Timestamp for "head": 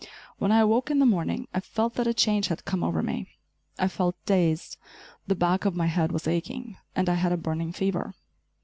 5.85-6.11